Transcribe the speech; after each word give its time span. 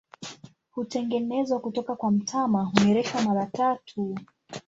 Hutengenezwa 0.71 1.59
kutoka 1.59 1.95
kwa 1.95 2.11
mtama, 2.11 2.63
hunereshwa 2.65 3.21
mara 3.21 3.45
tatu. 3.45 4.15